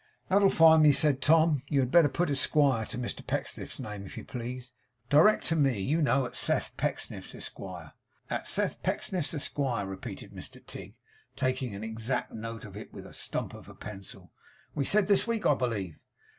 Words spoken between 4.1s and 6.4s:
you please. Direct to me, you know, at